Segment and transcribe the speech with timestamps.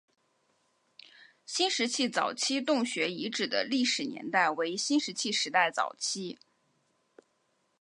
[1.45, 6.39] 新石器早期洞穴遗址的历史年代为新石器时代早期。